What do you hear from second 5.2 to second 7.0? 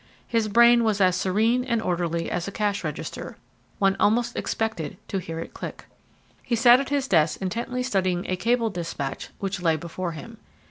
it click. He sat at